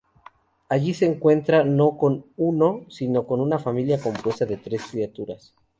Allí 0.67 0.95
se 0.95 1.05
encuentran 1.05 1.77
no 1.77 1.95
con 1.95 2.25
uno 2.35 2.85
sino 2.89 3.27
con 3.27 3.39
una 3.39 3.59
familia 3.59 4.01
compuesta 4.01 4.47
de 4.47 4.57
tres 4.57 4.81
criaturas. 4.89 5.53